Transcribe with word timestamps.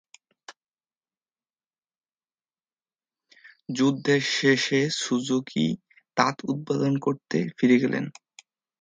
যুদ্ধের 3.69 4.21
শেষে, 4.35 4.79
সুজুকি 4.97 5.65
তাঁত 6.17 6.37
উৎপাদন 6.43 6.93
করতে 6.97 7.37
ফিরে 7.57 7.77
গেলেন। 7.79 8.05